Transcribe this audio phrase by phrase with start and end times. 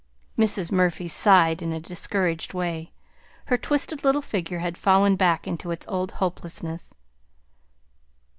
[0.35, 0.71] Mrs.
[0.71, 2.91] Murphy sighed in a discouraged way.
[3.45, 6.95] Her twisted little figure had fallen back into its old hopelessness.